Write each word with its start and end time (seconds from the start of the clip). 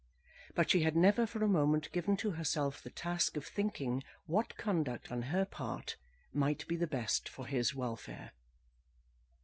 But 0.55 0.71
she 0.71 0.81
had 0.81 0.95
never 0.95 1.27
for 1.27 1.43
a 1.43 1.47
moment 1.47 1.91
given 1.91 2.17
to 2.25 2.31
herself 2.31 2.81
the 2.81 2.89
task 2.89 3.37
of 3.37 3.45
thinking 3.45 4.03
what 4.25 4.57
conduct 4.57 5.11
on 5.11 5.21
her 5.21 5.45
part 5.45 5.95
might 6.33 6.67
be 6.67 6.75
the 6.75 6.87
best 6.87 7.29
for 7.29 7.45
his 7.45 7.75
welfare. 7.75 8.31